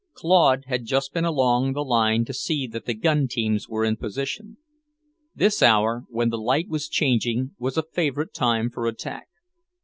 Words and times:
Claude 0.13 0.63
had 0.65 0.85
just 0.85 1.13
been 1.13 1.25
along 1.25 1.73
the 1.73 1.83
line 1.85 2.25
to 2.25 2.33
see 2.33 2.65
that 2.65 2.85
the 2.85 2.95
gun 2.95 3.27
teams 3.27 3.69
were 3.69 3.85
in 3.85 3.95
position. 3.97 4.57
This 5.35 5.61
hour, 5.61 6.05
when 6.09 6.29
the 6.29 6.39
light 6.39 6.67
was 6.67 6.89
changing, 6.89 7.51
was 7.59 7.77
a 7.77 7.83
favourite 7.83 8.33
time 8.33 8.71
for 8.71 8.87
attack. 8.87 9.27